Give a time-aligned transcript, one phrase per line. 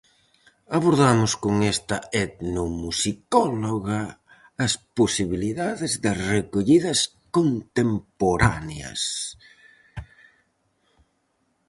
[0.77, 4.01] Abordamos con esta etnomusicóloga
[4.65, 6.99] as posibilidades das recollidas
[7.35, 9.01] contemporáneas.